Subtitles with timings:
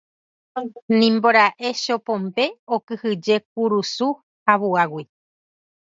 [0.97, 4.07] Nimbora'e Chopombe okyhyje kurusu
[4.45, 5.03] ha vuágui.